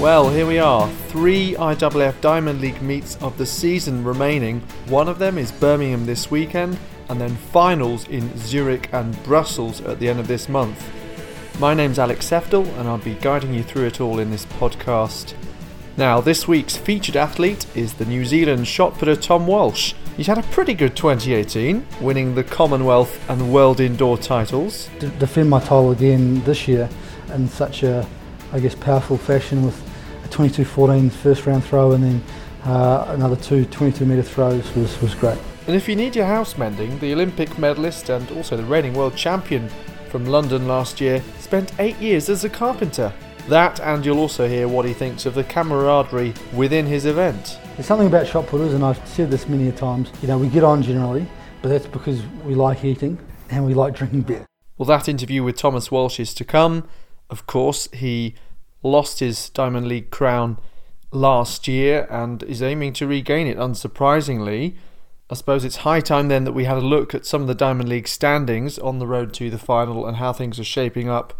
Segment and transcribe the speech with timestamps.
[0.00, 0.88] Well, here we are.
[1.08, 4.60] Three IAAF Diamond League meets of the season remaining.
[4.86, 6.78] One of them is Birmingham this weekend,
[7.08, 10.88] and then finals in Zurich and Brussels at the end of this month.
[11.58, 15.34] My name's Alex Seftel, and I'll be guiding you through it all in this podcast.
[15.96, 19.94] Now, this week's featured athlete is the New Zealand shot putter Tom Walsh.
[20.16, 24.88] He's had a pretty good 2018, winning the Commonwealth and World Indoor titles.
[25.00, 26.88] To defend my title again this year
[27.34, 28.06] in such a,
[28.52, 29.87] I guess, powerful fashion with
[30.30, 32.22] 22-14 first round throw and then
[32.64, 35.38] uh, another two 22 metre throws was, was great.
[35.66, 39.14] And if you need your house mending, the Olympic medalist and also the reigning world
[39.16, 39.68] champion
[40.08, 43.12] from London last year spent eight years as a carpenter.
[43.48, 47.58] That, and you'll also hear what he thinks of the camaraderie within his event.
[47.76, 50.10] There's something about shot putters, and I've said this many a times.
[50.20, 51.26] You know, we get on generally,
[51.62, 53.18] but that's because we like eating
[53.50, 54.46] and we like drinking beer.
[54.76, 56.88] Well, that interview with Thomas Walsh is to come.
[57.30, 58.34] Of course, he
[58.82, 60.58] lost his Diamond League crown
[61.10, 64.76] last year and is aiming to regain it, unsurprisingly.
[65.30, 67.54] I suppose it's high time then that we had a look at some of the
[67.54, 71.38] Diamond League standings on the road to the final and how things are shaping up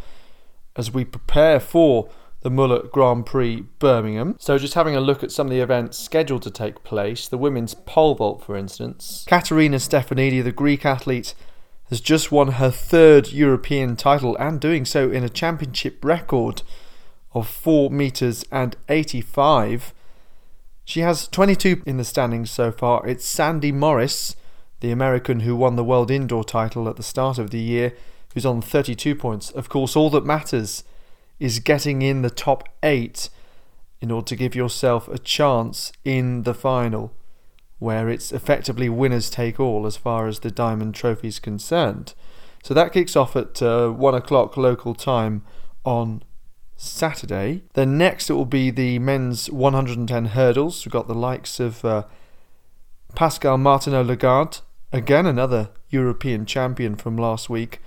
[0.77, 4.37] as we prepare for the Müller Grand Prix Birmingham.
[4.39, 7.39] So, just having a look at some of the events scheduled to take place, the
[7.39, 9.25] women's pole vault, for instance.
[9.27, 11.35] Katerina Stefanidi, the Greek athlete,
[11.89, 16.63] has just won her third European title and doing so in a championship record
[17.33, 19.93] of 4 metres and 85.
[20.85, 23.07] She has 22 in the standings so far.
[23.07, 24.37] It's Sandi Morris,
[24.81, 27.95] the American who won the World Indoor title at the start of the year,
[28.33, 29.51] who's on 32 points.
[29.51, 30.85] Of course, all that matters
[31.39, 33.29] is getting in the top eight
[34.01, 37.13] in order to give yourself a chance in the final,
[37.79, 42.15] where it's effectively winners take all as far as the Diamond Trophy is concerned.
[42.63, 45.45] So that kicks off at uh, 1 o'clock local time
[45.85, 46.23] on
[46.79, 47.65] Saturday.
[47.75, 50.87] Then next it will be the men's 110 hurdles.
[50.87, 52.05] We've got the likes of uh,
[53.15, 54.61] Pascal Martinot Lagarde,
[54.93, 57.81] again another European champion from last week,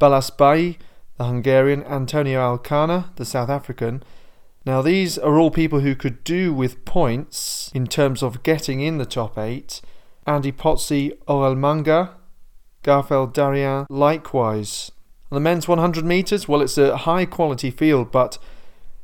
[0.00, 0.78] Balázs Baji,
[1.18, 4.02] the Hungarian, Antonio Alkana, the South African.
[4.64, 8.98] Now, these are all people who could do with points in terms of getting in
[8.98, 9.80] the top eight.
[10.26, 12.16] Andy Pozzi, Aurel Manga,
[12.82, 13.36] Garfield
[13.90, 14.90] likewise.
[15.30, 18.38] The men's 100 metres, well, it's a high quality field, but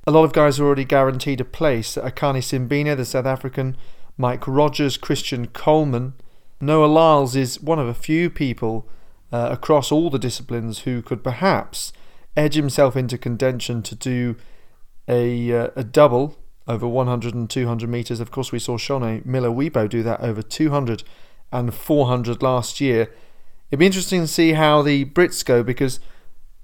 [0.06, 1.96] a lot of guys are already guaranteed a place.
[1.96, 3.76] Akani Simbine, the South African,
[4.16, 6.14] Mike Rodgers, Christian Coleman.
[6.60, 8.88] Noah Lyles is one of a few people
[9.32, 11.92] uh, across all the disciplines who could perhaps
[12.36, 14.36] edge himself into contention to do
[15.08, 18.20] a, uh, a double over 100 and 200 metres.
[18.20, 21.02] Of course, we saw Shaunae Miller Uibo do that over 200
[21.52, 23.12] and 400 last year.
[23.70, 26.00] It'd be interesting to see how the Brits go because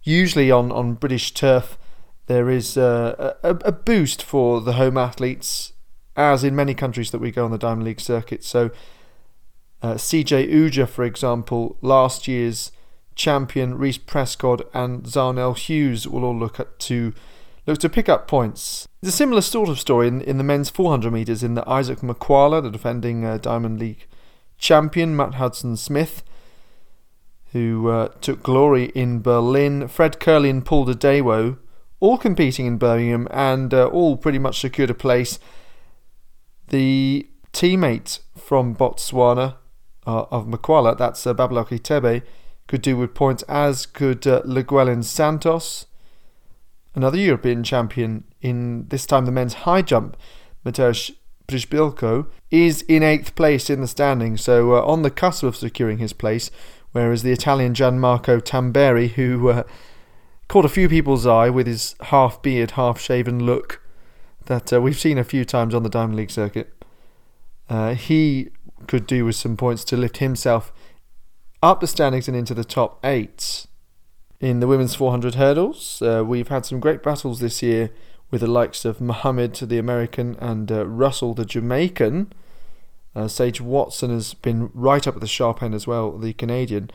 [0.03, 1.79] usually on, on British turf
[2.31, 5.73] there is uh, a, a boost for the home athletes,
[6.17, 8.45] as in many countries that we go on the Diamond League circuit.
[8.45, 8.71] So
[9.83, 12.71] uh, CJ Ujah, for example, last year's
[13.17, 17.13] champion Reece Prescod and Zharnel Hughes will all look at to
[17.67, 18.87] look to pick up points.
[19.03, 21.99] It's a similar sort of story in, in the men's 400 metres in the Isaac
[21.99, 24.07] Makwala, the defending uh, Diamond League
[24.57, 26.23] champion, Matt Hudson Smith,
[27.53, 31.59] who uh, took glory in Berlin, Fred Kerley and Paul Dedewo,
[31.99, 35.39] all competing in Birmingham and uh, all pretty much secured a place.
[36.69, 39.57] The teammate from Botswana,
[40.07, 42.23] uh, of Makwala, that's uh, Baboloki Thebe,
[42.69, 45.87] could do with points, as could uh, Luguelín Santos,
[46.95, 50.17] another European champion in this time the men's high jump.
[50.65, 51.13] Mateusz
[51.49, 55.99] Przybyłko is in eighth place in the standings, so uh, on the cusp of securing
[55.99, 56.51] his place,
[56.93, 59.63] whereas the Italian Gianmarco Tamberi, who uh,
[60.49, 63.83] caught a few people's eye with his half beard, half shaven look
[64.47, 66.73] that uh, we've seen a few times on the Diamond League circuit,
[67.69, 68.51] uh, he
[68.87, 70.73] could do with some points to lift himself
[71.63, 73.67] up the standings and into the top eight.
[74.41, 77.91] In the women's 400 hurdles, uh, we've had some great battles this year
[78.31, 82.33] with the likes of Muhammad, the American, and uh, Russell, the Jamaican.
[83.15, 86.91] Uh, Sage Watson has been right up at the sharp end as well, the Canadian.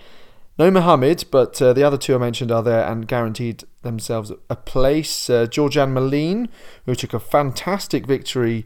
[0.57, 4.55] No Muhammad, but uh, the other two I mentioned are there and guaranteed themselves a
[4.55, 5.29] place.
[5.29, 6.47] Uh, Georganne Moline,
[6.85, 8.65] who took a fantastic victory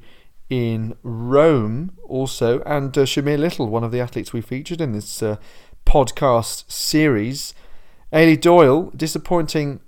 [0.49, 5.23] in Rome also, and uh, Shamier Little, one of the athletes we featured in this
[5.23, 5.37] uh,
[5.85, 7.55] podcast series.
[8.13, 9.79] Eilidh Doyle, disappointing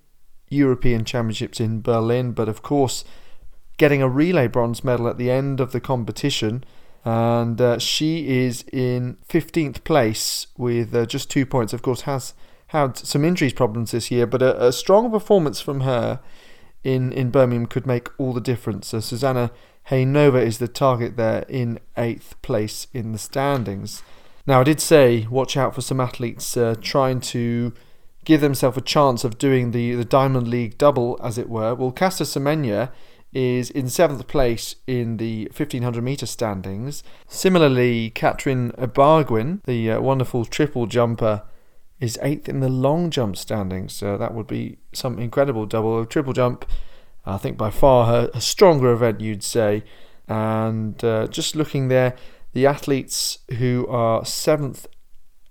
[0.49, 3.03] European Championships in Berlin, but of course
[3.77, 6.63] getting a relay bronze medal at the end of the competition.
[7.03, 11.73] And uh, she is in 15th place with uh, just two points.
[11.73, 12.33] Of course, has
[12.67, 16.19] had some injuries problems this year, but a, a strong performance from her
[16.83, 18.87] in, in Birmingham could make all the difference.
[18.87, 19.51] So Zuzana
[19.89, 24.03] Hejnová is the target there in eighth place in the standings.
[24.47, 27.73] Now, I did say watch out for some athletes uh, trying to
[28.25, 31.75] give themselves a chance of doing the, the Diamond League double, as it were.
[31.75, 32.91] Well, Caster Semenya
[33.33, 37.03] is in seventh place in the 1500 metre standings.
[37.27, 41.43] Similarly, Caterine Ibargüen, the uh, wonderful triple jumper,
[41.99, 43.93] is eighth in the long jump standings.
[43.93, 45.89] So that would be some incredible double.
[45.89, 46.65] or Triple jump,
[47.25, 49.83] I think by far a stronger event, you'd say.
[50.27, 52.15] And uh, just looking there,
[52.53, 54.87] the athletes who are seventh,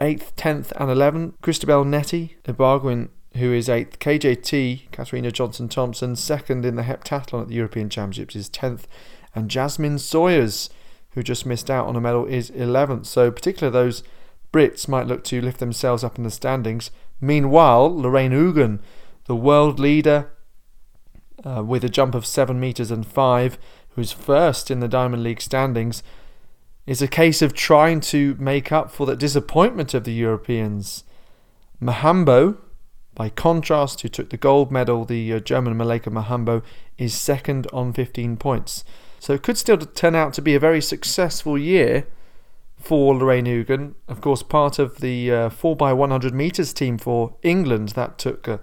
[0.01, 3.99] eighth, tenth, and eleventh: Christabel Nettey, Ibargüen who is eighth.
[3.99, 8.85] KJT, Katarina Johnson Thompson, second in the heptathlon at the European Championships, is 10th.
[9.35, 10.71] And Jazmin Sawyers,
[11.11, 13.07] who just missed out on a medal, is 11th.
[13.07, 14.03] So, particularly those
[14.53, 16.91] Brits might look to lift themselves up in the standings.
[17.21, 18.81] Meanwhile, Lorraine Ugen,
[19.27, 20.31] the world leader,
[21.45, 23.59] uh, with a jump of 7 metres and 5,
[23.91, 26.03] who's first in the Diamond League standings,
[26.87, 31.05] is a case of trying to make up for the disappointment of the Europeans.
[31.81, 32.57] Mihambo,
[33.21, 36.63] by contrast, who took the gold medal, the uh, German Malaika Mihambo,
[36.97, 38.83] is second on 15 points.
[39.19, 42.07] So it could still turn out to be a very successful year
[42.79, 43.93] for Lorraine Ugen.
[44.09, 48.57] Of course, part of the uh, 4x100 metres team for England that took uh,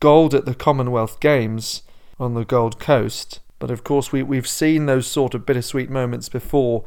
[0.00, 1.82] gold at the Commonwealth Games
[2.18, 3.40] on the Gold Coast.
[3.58, 6.84] But of course, we, we've seen those sort of bittersweet moments before.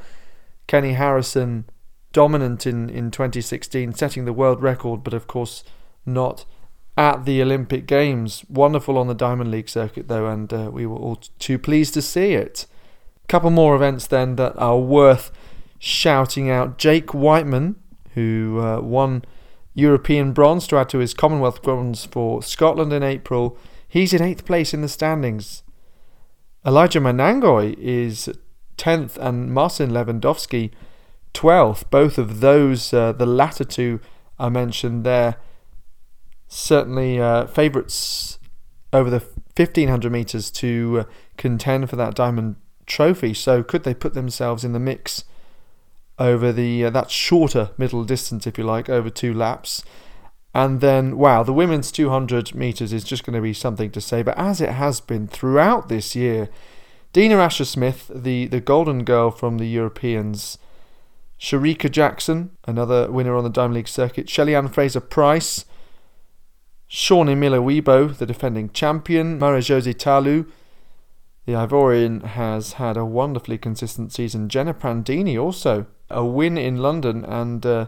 [0.67, 1.65] Kendra Harrison
[2.11, 5.63] dominant in, in 2016, setting the world record, but of course
[6.07, 6.45] not
[6.97, 8.43] at the Olympic Games.
[8.49, 12.01] Wonderful on the Diamond League circuit, though, and uh, we were all too pleased to
[12.01, 12.65] see it.
[13.23, 15.31] A Couple more events then that are worth
[15.79, 16.77] shouting out.
[16.77, 17.75] Jake Wightman,
[18.13, 19.25] who uh, won
[19.73, 23.57] European bronze to add to his Commonwealth bronze for Scotland in April,
[23.87, 25.63] he's in eighth place in the standings.
[26.65, 28.29] Elijah Manangoi is
[28.77, 30.71] 10th, and Marcin Lewandowski
[31.33, 31.89] 12th.
[31.89, 33.99] Both of those, uh, the latter two
[34.39, 35.37] I mentioned there,
[36.53, 38.37] certainly uh, favourites
[38.91, 39.19] over the
[39.55, 41.05] 1500 metres to
[41.35, 42.55] contend for that diamond
[42.85, 43.33] trophy.
[43.33, 45.23] So could they put themselves in the mix
[46.19, 49.83] over the uh, that shorter middle distance, if you like, over two laps?
[50.53, 54.21] And then, wow, the women's 200 metres is just going to be something to say.
[54.21, 56.49] But as it has been throughout this year,
[57.11, 60.59] Dina Asher Smith, the, the golden girl from the Europeans,
[61.39, 64.69] Shericka Jackson, another winner on the Diamond League circuit, Shelly-Ann
[66.93, 70.45] Fraser-Pryce, Shaunae Miller-Uibo, the defending champion, Marie-Josée Ta Lou,
[71.45, 74.47] the Ivorian has had a wonderfully consistent season.
[74.47, 77.87] Jenna Prandini also a win in London and uh,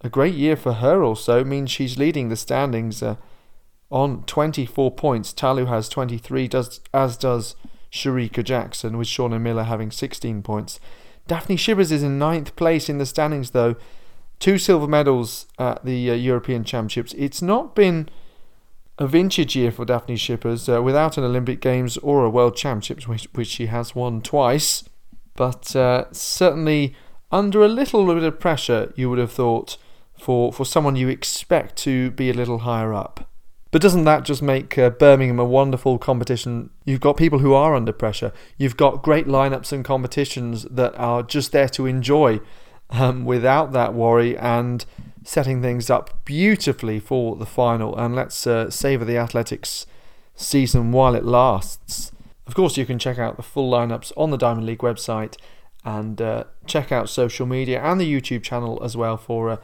[0.00, 1.02] a great year for her.
[1.02, 3.16] Also means she's leading the standings uh,
[3.90, 5.32] on 24 points.
[5.32, 7.56] Ta Lou has 23, does as does
[7.92, 10.80] Shericka Jackson, with Shaunae Miller having 16 points.
[11.28, 13.76] Dafne Schippers is in ninth place in the standings though,
[14.38, 17.12] two silver medals at the uh, European Championships.
[17.18, 18.08] It's not been
[18.98, 23.06] a vintage year for Dafne Schippers uh, without an Olympic Games or a World Championships,
[23.06, 24.84] which, which she has won twice.
[25.36, 26.96] But uh, certainly
[27.30, 29.76] under a little bit of pressure, you would have thought,
[30.18, 33.30] for, for someone you expect to be a little higher up.
[33.70, 36.70] But doesn't that just make uh, Birmingham a wonderful competition?
[36.84, 38.32] You've got people who are under pressure.
[38.56, 42.40] You've got great lineups and competitions that are just there to enjoy
[42.90, 44.84] um, without that worry and
[45.28, 47.94] setting things up beautifully for the final.
[47.98, 49.84] And let's uh, savour the athletics
[50.34, 52.12] season while it lasts.
[52.46, 55.36] Of course, you can check out the full lineups on the Diamond League website
[55.84, 59.56] and uh, check out social media and the YouTube channel as well for uh,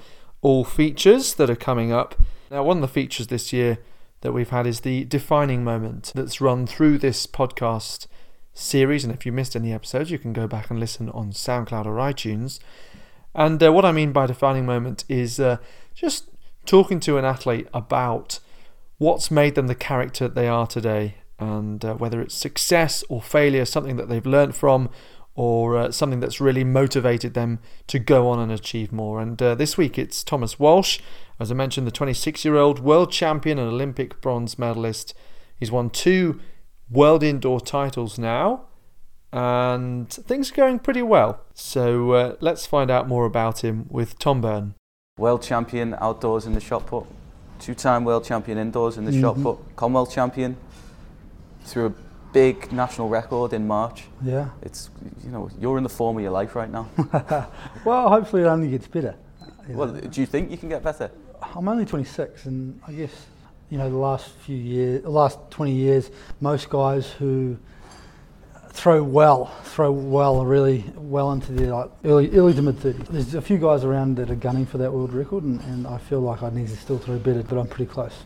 [0.42, 2.14] all features that are coming up.
[2.50, 3.78] Now, one of the features this year
[4.20, 8.06] that we've had is the defining moment that's run through this podcast
[8.52, 9.02] series.
[9.02, 11.96] And if you missed any episodes, you can go back and listen on SoundCloud or
[11.96, 12.60] iTunes.
[13.34, 15.56] And uh, what I mean by defining moment is uh,
[15.94, 16.30] just
[16.66, 18.38] talking to an athlete about
[18.98, 23.64] what's made them the character they are today, and uh, whether it's success or failure,
[23.64, 24.88] something that they've learned from,
[25.34, 29.20] or uh, something that's really motivated them to go on and achieve more.
[29.20, 31.00] And uh, this week it's Thomas Walsh,
[31.40, 35.12] as I mentioned, the 26 year old world champion and Olympic bronze medalist.
[35.58, 36.40] He's won two
[36.88, 38.66] world indoor titles now
[39.34, 41.40] and things are going pretty well.
[41.54, 44.74] So uh, let's find out more about him with Tom Byrne.
[45.18, 47.04] World champion outdoors in the shot put,
[47.58, 49.20] two time world champion indoors in the mm-hmm.
[49.20, 50.56] shot put, Commonwealth champion
[51.64, 51.94] through a
[52.32, 54.04] big national record in March.
[54.22, 54.50] Yeah.
[54.62, 54.90] It's,
[55.24, 56.88] you know, you're in the form of your life right now.
[57.84, 59.16] well, hopefully it only gets better.
[59.68, 60.00] Well, know.
[60.00, 61.10] do you think you can get better?
[61.42, 63.26] I'm only 26 and I guess
[63.70, 66.10] you know, the last few years, the last 20 years,
[66.40, 67.58] most guys who
[68.74, 73.06] throw well, throw well, really well into the like, early, early to mid 30s.
[73.06, 75.96] There's a few guys around that are gunning for that world record, and, and I
[75.96, 78.24] feel like I need to still throw better, but I'm pretty close.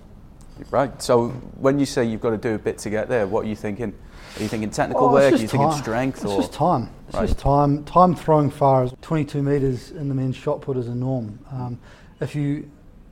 [0.71, 1.01] Right.
[1.01, 3.49] So when you say you've got to do a bit to get there, what are
[3.49, 3.95] you thinking?
[4.37, 5.33] Are you thinking technical Oh, work?
[5.33, 6.23] Are you just thinking strength?
[6.25, 6.89] It's or just time.
[7.07, 7.29] It's Right.
[7.29, 7.85] just time.
[7.85, 11.39] Time throwing far is 22 metres in the men's shot put is a norm.
[11.53, 11.79] Um,
[12.21, 12.69] if you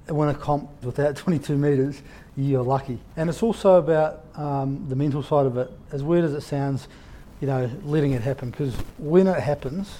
[0.08, 2.02] win a comp without 22 metres,
[2.36, 2.98] you're lucky.
[3.16, 5.70] And it's also about um, the mental side of it.
[5.92, 6.88] As weird as it sounds,
[7.40, 8.50] you know, letting it happen.
[8.50, 9.90] Because when it happens,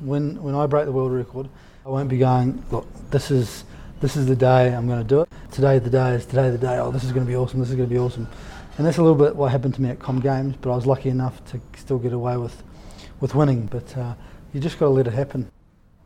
[0.00, 1.48] when when I break the world record,
[1.84, 2.62] I won't be going.
[2.70, 3.64] Look, this is
[4.00, 5.28] this is the day I'm going to do it.
[5.50, 6.78] Today the day is today the day.
[6.78, 7.60] Oh, this is going to be awesome.
[7.60, 8.28] This is going to be awesome.
[8.76, 10.56] And that's a little bit what happened to me at Com Games.
[10.60, 12.62] But I was lucky enough to still get away with
[13.20, 13.66] with winning.
[13.66, 14.14] But uh,
[14.52, 15.50] you just got to let it happen.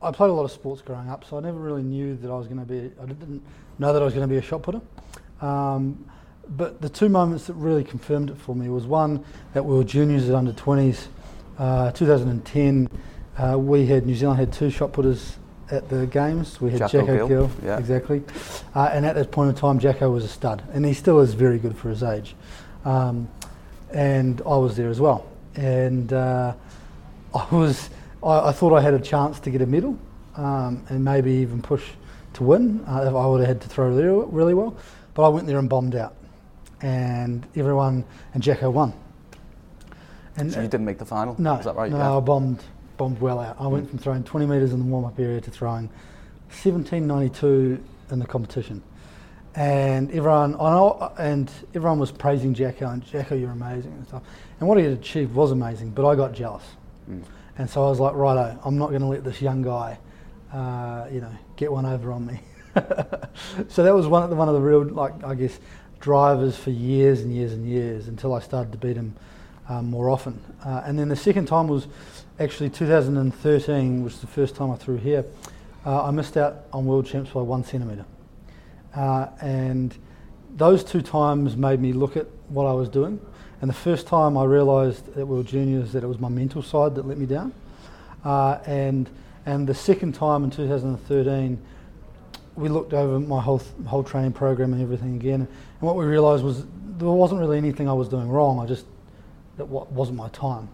[0.01, 2.35] I played a lot of sports growing up, so I never really knew that I
[2.35, 2.91] was going to be.
[3.01, 3.43] I didn't
[3.79, 4.81] know that I was going to be a shot putter.
[5.41, 6.05] Um,
[6.49, 10.29] but the two moments that really confirmed it for me was one at World Juniors
[10.29, 11.07] at under 20s,
[11.59, 12.89] uh, 2010.
[13.37, 15.39] Uh, we had New Zealand had two shot putters
[15.71, 16.61] at the games.
[16.61, 17.79] We had Jacko Jacko Gill, yeah.
[17.79, 18.23] exactly.
[18.75, 21.35] Uh, and at that point in time, Jacko was a stud, and he still is
[21.35, 22.35] very good for his age.
[22.85, 23.29] Um,
[23.91, 26.55] and I was there as well, and uh,
[27.35, 27.91] I was.
[28.23, 29.99] I, I thought I had a chance to get a medal,
[30.37, 31.85] um, and maybe even push
[32.35, 34.77] to win uh, if I would have had to throw really, really well.
[35.15, 36.15] But I went there and bombed out,
[36.83, 38.93] and everyone and Jacko won.
[40.37, 41.35] And So you didn't make the final?
[41.39, 41.91] no, Is that right?
[41.91, 42.17] no, Yeah.
[42.17, 42.63] I bombed
[42.99, 43.57] bombed well out.
[43.59, 43.91] I went Mm.
[43.91, 45.89] from throwing 20 metres in the warm up area to throwing
[46.51, 48.83] 1792 in the competition.
[49.55, 54.23] And everyone, know, and everyone was praising Jacko and Jacko, you're amazing and stuff.
[54.61, 56.63] And what he had achieved was amazing, but I got jealous.
[57.11, 57.23] Mm.
[57.59, 59.99] And so I was like, righto, I'm not going to let this young guy,
[60.53, 62.41] uh, you know, get one over on me.
[63.69, 65.59] so that was one of the, one of the real, like, I guess,
[66.03, 69.15] drivers for years and years and years until I started to beat them
[69.69, 70.39] um, more often.
[70.63, 71.87] Uh, and then the second time was
[72.39, 75.25] actually 2013, which was the first time I threw here.
[75.87, 78.05] Uh, I missed out on world champs by one centimetre.
[78.95, 79.97] Uh, and
[80.57, 83.19] those two times made me look at what I was doing.
[83.61, 86.97] And the first time I realised at World Juniors that it was my mental side
[86.97, 87.55] that let me down.
[88.25, 89.09] Uh, and
[89.45, 91.59] and the second time in 2013,
[92.57, 95.41] we looked over my whole whole training program and everything again.
[95.41, 96.65] And what we realised was
[96.99, 98.61] there wasn't really anything I was doing wrong.
[98.61, 98.85] I just
[99.57, 100.69] that wa- wasn't my time.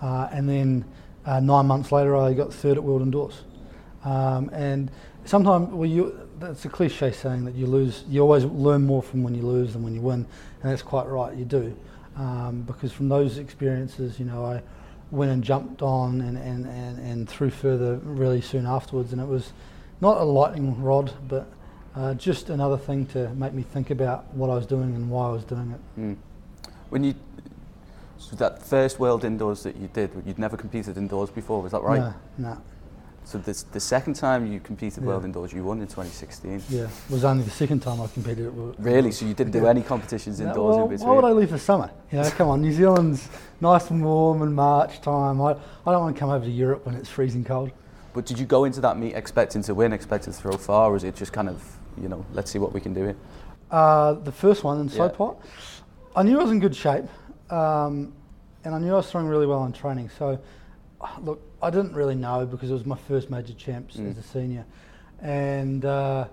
[0.00, 0.84] Uh, and then
[1.24, 3.42] uh, nine months later, I got third at World Indoors.
[4.04, 4.90] Um, and
[5.24, 9.22] sometimes, well, you, that's a cliche saying that you lose, you always learn more from
[9.22, 10.26] when you lose than when you win.
[10.62, 11.76] And that's quite right, you do.
[12.16, 14.62] Um, because from those experiences, you know, I
[15.10, 19.12] went and jumped on and, and, and, and threw further really soon afterwards.
[19.12, 19.52] And it was
[20.02, 21.48] not a lightning rod, but
[21.94, 25.28] uh, just another thing to make me think about what I was doing and why
[25.28, 26.00] I was doing it.
[26.00, 26.16] Mm.
[26.90, 27.14] When you
[28.18, 31.82] so that first World Indoors that you did, you'd never competed indoors before, was that
[31.82, 32.00] right?
[32.00, 32.14] No,
[32.50, 32.62] no.
[33.24, 36.62] So this, the second time you competed World Indoors, you won in 2016.
[36.68, 39.12] Yeah, it was only the second time I competed at World Really?
[39.12, 39.70] So you didn't do Yeah.
[39.70, 41.08] any competitions No, indoors well, in between?
[41.08, 41.90] Why would I leave for summer?
[42.10, 43.28] You know, come on, New Zealand's
[43.60, 45.40] nice and warm in March time.
[45.40, 45.52] I,
[45.86, 47.70] I don't want to come over to Europe when it's freezing cold.
[48.14, 50.92] But did you go into that meet expecting to win, expecting to throw far, or
[50.92, 51.62] was it just kind of,
[52.00, 53.16] you know, let's see what we can do here?
[53.70, 55.08] Uh, the first one in Yeah.
[56.14, 57.06] I knew I was in good shape,
[57.50, 58.12] um,
[58.64, 60.10] and I knew I was throwing really well in training.
[60.18, 60.38] So,
[61.00, 64.10] uh, look, I didn't really know because it was my first major champs Mm.
[64.10, 64.66] as a senior,
[65.20, 66.26] and uh,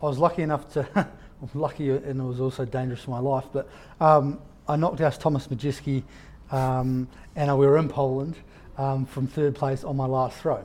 [0.00, 1.08] I was lucky enough to,
[1.54, 3.46] lucky, and it was also dangerous for my life.
[3.52, 3.68] But
[4.00, 4.38] um,
[4.68, 6.04] I knocked out Thomas Majewski,
[6.52, 8.36] um, and we were in Poland
[8.78, 10.64] um, from third place on my last throw.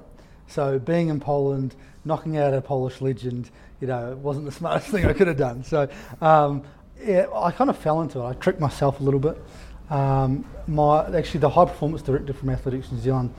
[0.49, 1.75] So being in Poland,
[2.05, 5.37] knocking out a Polish legend, you know, it wasn't the smartest thing I could have
[5.37, 5.63] done.
[5.63, 5.87] So
[6.21, 6.63] um,
[7.03, 8.25] yeah, I kind of fell into it.
[8.25, 9.41] I tricked myself a little bit.
[9.89, 13.33] Um, my actually the high performance director from Athletics New Zealand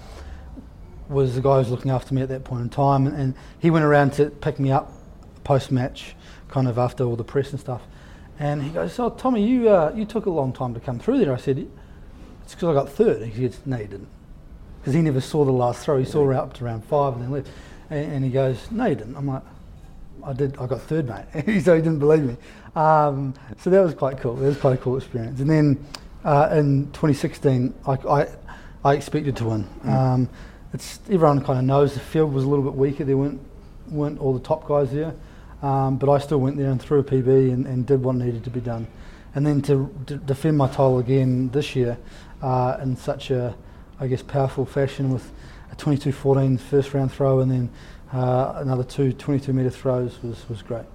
[1.09, 3.35] was the guy who was looking after me at that point in time, and, and
[3.59, 4.93] he went around to pick me up
[5.45, 6.15] post match,
[6.49, 7.83] kind of after all the press and stuff.
[8.39, 11.19] And he goes, "Oh, Tommy, you uh, you took a long time to come through
[11.19, 11.59] there." I said,
[12.43, 13.23] "It's because I got third.
[13.23, 14.09] He goes, "No, you didn't."
[14.81, 15.99] Because he never saw the last throw.
[15.99, 17.49] He saw her up to round five and then left.
[17.91, 19.43] And, and he goes, "No, you didn't." I'm like,
[20.25, 20.57] "I did.
[20.59, 22.37] I got third, mate." so he didn't believe me.
[22.77, 24.37] Um, so that was quite cool.
[24.37, 25.41] That was quite a cool experience.
[25.41, 25.87] And then
[26.25, 28.29] uh, in 2016, I, I,
[28.85, 29.69] I expected to win.
[29.85, 30.29] Um,
[30.73, 33.05] it's everyone kind of knows the field was a little bit weaker.
[33.05, 33.41] There weren't
[33.89, 35.15] weren't all the top guys there,
[35.63, 38.45] um, but I still went there and threw a PB and, and did what needed
[38.45, 38.87] to be done.
[39.35, 41.99] And then to d- defend my title again this year
[42.43, 43.55] uh, in such a
[44.01, 45.31] I guess, powerful fashion with
[45.71, 47.71] a 22-14 first round throw and then
[48.13, 50.87] uh, another two 22 metre throws was, was great.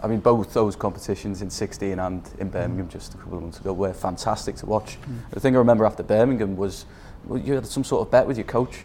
[0.00, 3.58] I mean, both those competitions in 16 and in Birmingham just a couple of months
[3.58, 4.98] ago were fantastic to watch.
[5.02, 5.30] Mm.
[5.30, 6.86] The thing I remember after Birmingham was
[7.24, 8.84] well, you had some sort of bet with your coach.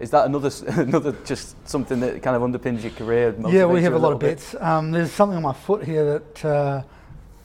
[0.00, 0.50] Is that another
[0.80, 3.34] another just something that kind of underpins your career?
[3.48, 4.54] yeah, we have a lot little of bets.
[4.58, 6.82] Um, there's something on my foot here that uh,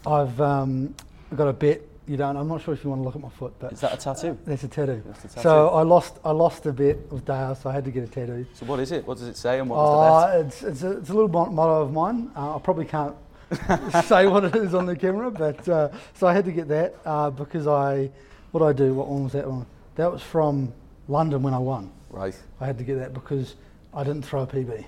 [0.06, 0.96] I've um,
[1.36, 1.82] got a bet.
[2.08, 2.38] You don't.
[2.38, 3.98] I'm not sure if you want to look at my foot, but Is that a
[3.98, 4.38] tattoo?
[4.46, 5.04] that's a tattoo.
[5.06, 5.42] That's a tattoo.
[5.42, 6.20] So I lost.
[6.24, 8.46] I lost a bit of Dale, so I had to get a tattoo.
[8.54, 9.06] So what is it?
[9.06, 10.38] What does it say and what was the?
[10.38, 12.32] Oh, it's, it's, a, it's a little motto of mine.
[12.34, 13.14] Uh, I probably can't
[14.06, 16.96] say what it is on the camera, but uh, so I had to get that
[17.06, 18.10] uh, because I,
[18.52, 19.66] what I do, what one was that one?
[19.96, 20.72] That was from
[21.10, 21.92] London when I won.
[22.10, 22.38] Right.
[22.62, 23.56] I had to get that because
[23.94, 24.86] I didn't throw a PB.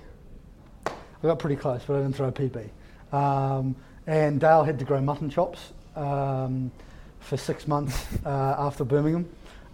[0.87, 2.69] I got pretty close, but I didn't throw a PB.
[3.11, 3.75] Um,
[4.07, 6.71] and Dale had to grow mutton chops um,
[7.19, 9.27] for six months uh, after Birmingham.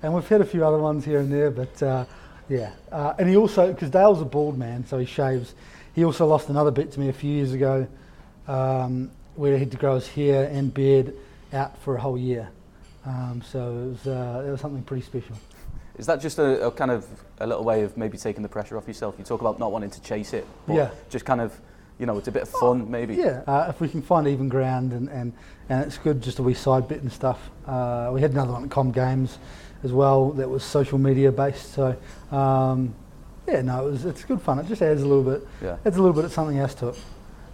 [0.04, 2.06] And we've had a few other ones here and there, but uh,
[2.50, 2.72] yeah.
[2.92, 5.54] Uh, and he also, because Dale's a bald man, so he shaves,
[5.94, 7.88] he also lost another bit to me a few years ago
[8.48, 11.14] um, where he had to grow his hair and beard
[11.54, 12.50] out for a whole year.
[13.06, 15.36] Um, so it was, uh, it was something pretty special.
[15.98, 17.08] Is that just a, a kind of
[17.40, 19.16] a little way of maybe taking the pressure off yourself?
[19.18, 20.90] You talk about not wanting to chase it, but Yeah.
[21.10, 21.58] just kind of,
[22.00, 23.16] you know, it's a bit of fun maybe.
[23.16, 25.34] Yeah, uh, if we can find even ground and, and,
[25.70, 27.50] and it's good just a wee side bit and stuff.
[27.66, 29.40] Uh, we had another one at Com Games
[29.84, 31.74] as well that was social media based.
[31.74, 31.96] So
[32.32, 32.94] um,
[33.48, 34.60] yeah, no, it was, it's good fun.
[34.60, 35.78] It just adds a little bit, Yeah.
[35.86, 37.00] adds a little bit of something else to it.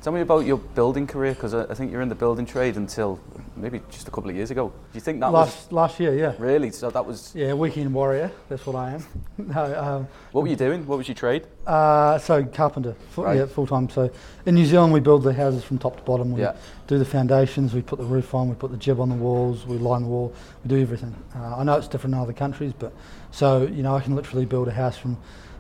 [0.01, 2.75] Tell me about your building career because I, I think you're in the building trade
[2.75, 3.19] until
[3.55, 4.69] maybe just a couple of years ago.
[4.69, 6.71] Do you think that last last year, yeah, really?
[6.71, 7.31] So that was.
[7.35, 8.31] yeah, weekend warrior.
[8.49, 9.05] That's what I am.
[9.37, 10.87] no, um, What were you doing?
[10.87, 11.45] What was your trade?
[11.67, 13.37] Uh, so carpenter, full, Right.
[13.37, 13.89] yeah, full time.
[13.91, 14.09] So
[14.47, 16.31] in New Zealand, we build the houses from top to bottom.
[16.31, 16.55] We Yeah.
[16.87, 19.67] do the foundations, we put the roof on, we put the Gib on the walls,
[19.67, 21.13] we line the wall, we do everything.
[21.35, 22.91] Uh, I know it's different in other countries, but
[23.29, 25.17] so you know, I can literally build a house from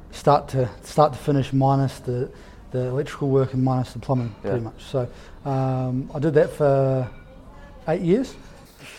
[0.09, 2.31] start to start to finish, minus the
[2.71, 4.49] the electrical work and minus the plumbing, Yeah.
[4.51, 4.83] pretty much.
[4.83, 5.07] So
[5.45, 7.09] um, I did that for
[7.87, 8.35] eight years.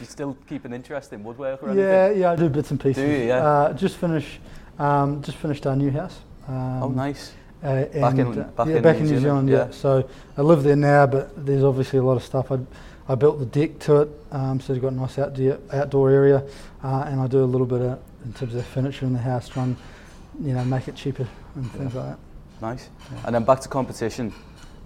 [0.00, 1.85] You still keep an interest in woodwork or anything?
[1.88, 3.02] Yeah, yeah, I do bits and pieces.
[3.05, 3.26] Do you?
[3.28, 3.37] Yeah.
[3.47, 4.41] Uh, just finish,
[4.78, 6.19] um, just finished our new house.
[6.49, 7.32] Um, oh, nice.
[7.63, 9.67] uh, Back in- uh, back yeah, in back New in New Zealand, yeah.
[9.67, 9.71] yeah.
[9.71, 12.50] So I live there now, but there's obviously a lot of stuff.
[12.50, 12.58] I,
[13.08, 16.43] I built the deck to it, um, so it's got a nice outdoor, outdoor area,
[16.82, 19.49] uh, and I do a little bit of, in terms of furniture in the house,
[19.49, 19.76] try and
[20.41, 22.19] you know make it cheaper and things like that.
[22.63, 22.89] Nice.
[23.11, 23.23] Yeah.
[23.27, 24.33] And then back to competition.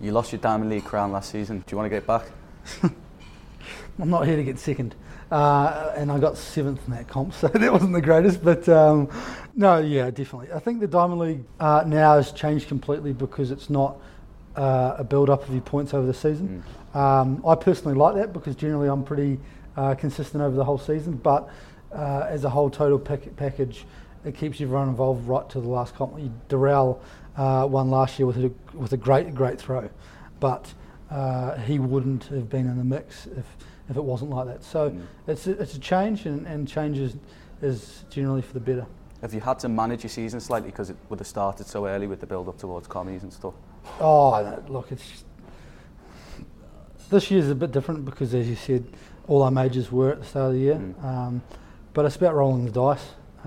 [0.01, 1.59] You lost your Diamond League crown last season.
[1.59, 2.25] Do you want to get back?
[2.83, 4.95] I'm not here to get second,
[5.31, 8.43] uh, and I got seventh in that comp, so that wasn't the greatest.
[8.43, 9.11] But um,
[9.55, 10.53] no, yeah, definitely.
[10.55, 13.99] I think the Diamond League uh, now has changed completely because it's not
[14.57, 16.65] uh, a build-up of your points over the season.
[16.95, 16.99] Mm.
[16.99, 19.39] Um, I personally like that because generally I'm pretty
[19.77, 21.51] uh, consistent over the whole season, but
[21.93, 23.85] uh, as a whole total pack- package,
[24.27, 26.19] it keeps everyone involved right to the last comp.
[26.49, 27.01] Darrell
[27.37, 29.89] uh, won last year with a, with a great great throw,
[30.41, 30.75] but
[31.11, 33.47] uh, he wouldn't have been in the mix if,
[33.89, 34.65] if it wasn't like that.
[34.65, 35.07] So Mm.
[35.29, 37.17] it's a, it's a change, and, and change is,
[37.63, 38.87] is generally for the better.
[39.23, 42.07] Have you had to manage your season slightly because it would have started so early
[42.07, 43.55] with the build up towards commies and stuff?
[44.01, 45.25] Oh, no, look, it's just,
[47.09, 48.85] this year's a bit different because, as you said,
[49.29, 50.75] all our majors were at the start of the year.
[50.75, 51.05] Mm.
[51.05, 51.43] Um,
[51.95, 53.05] but it's about rolling the dice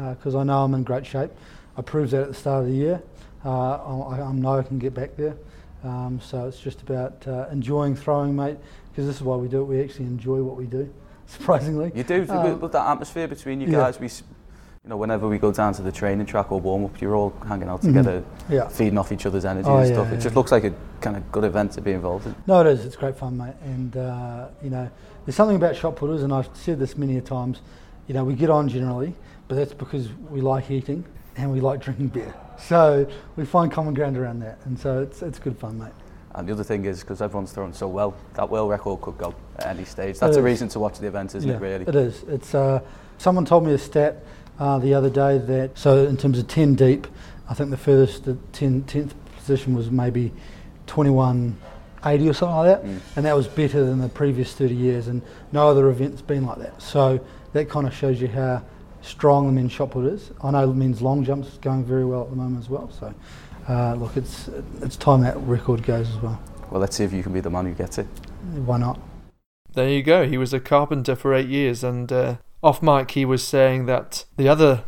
[0.09, 1.31] because I know I'm in great shape.
[1.77, 3.01] I proved that at the start of the year.
[3.45, 3.49] Uh,
[4.07, 5.35] I, I know I can get back there.
[5.83, 8.57] Um, so it's just about uh, enjoying throwing, mate,
[8.91, 9.65] because this is why we do it.
[9.65, 10.93] We actually enjoy what we do,
[11.27, 11.91] surprisingly.
[11.95, 13.77] You do, Um, with, that atmosphere between you yeah.
[13.77, 13.99] guys.
[13.99, 14.07] We,
[14.83, 17.33] you know, whenever we go down to the training track or warm up, you're all
[17.47, 17.87] hanging out Mhm.
[17.87, 18.67] together, Yeah.
[18.67, 20.07] feeding off each other's energy Oh, and yeah, stuff.
[20.07, 20.19] It yeah.
[20.19, 22.35] just looks like a kind of good event to be involved in.
[22.45, 22.85] No, it is.
[22.85, 23.53] It's great fun, mate.
[23.63, 24.89] And uh, you know,
[25.25, 27.61] there's something about shot putters, and I've said this many a times.
[28.07, 29.13] You know, we get on generally,
[29.49, 31.03] but that's because we like eating
[31.35, 32.33] and we like drinking beer.
[32.57, 35.91] So we find common ground around that, and so it's it's good fun, mate.
[36.35, 39.33] And the other thing is, because everyone's throwing so well, that world record could go
[39.57, 40.19] at any stage.
[40.19, 40.45] That's It a is.
[40.45, 41.85] reason to watch the event, isn't yeah, it, really?
[41.85, 42.23] It is.
[42.23, 42.53] It's.
[42.53, 42.81] Uh,
[43.17, 44.23] someone told me a stat
[44.59, 47.07] uh, the other day that so in terms of ten deep,
[47.49, 50.31] I think the furthest the 10, 10th position was maybe
[50.85, 52.87] 2180 or something like that.
[52.87, 52.99] Mm.
[53.15, 56.59] and that was better than the previous 30 years, and no other event's been like
[56.59, 56.79] that.
[56.79, 57.19] So
[57.53, 58.61] that kind of shows you how
[59.01, 60.31] strong the men's shot putters.
[60.43, 62.89] I know the men's long jumps is going very well at the moment as well.
[62.91, 63.13] So
[63.67, 64.49] uh, look, it's
[64.81, 66.41] it's time that record goes as well.
[66.71, 68.07] Well, let's see if you can be the man who gets it.
[68.65, 68.99] Why not?
[69.73, 70.27] There you go.
[70.27, 74.25] He was a carpenter for eight years, and uh, off mic he was saying that
[74.37, 74.83] the other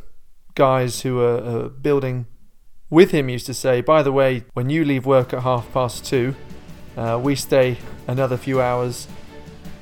[0.56, 2.26] guys who were uh, building
[2.90, 6.06] with him used to say, "By the way, when you leave work at half past
[6.06, 6.36] two,
[6.98, 9.08] uh, we stay another few hours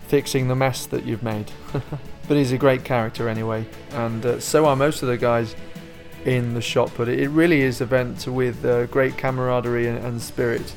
[0.10, 1.52] fixing the mess that you've made."
[2.28, 5.56] but he's a great character anyway, and uh, so are most of the guys
[6.26, 6.92] in the shop.
[6.98, 10.74] But it really is an event with uh, great camaraderie and, and spirit.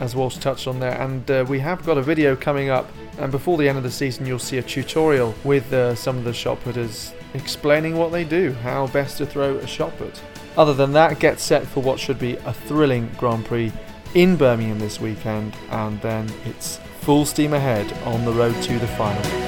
[0.00, 1.00] as Walsh touched on there.
[1.00, 2.90] And uh, we have got a video coming up.
[3.18, 6.24] And before the end of the season, you'll see a tutorial with uh, some of
[6.24, 10.20] the shot putters explaining what they do, how best to throw a shot put.
[10.56, 13.72] Other than that, get set for what should be a thrilling Grand Prix
[14.14, 18.86] in Birmingham this weekend, and then it's full steam ahead on the road to the
[18.88, 19.45] final.